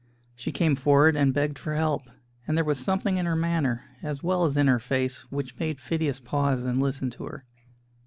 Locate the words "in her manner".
3.17-3.83